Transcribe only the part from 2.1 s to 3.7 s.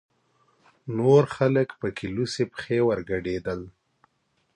لوڅې پښې ورګډېدل.